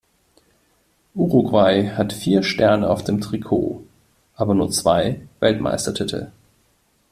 Uruguay 1.13 1.91
hat 1.95 2.11
vier 2.11 2.41
Sterne 2.41 2.89
auf 2.89 3.03
dem 3.03 3.21
Trikot, 3.21 3.83
aber 4.35 4.55
nur 4.55 4.71
zwei 4.71 5.21
Weltmeistertitel. 5.41 6.31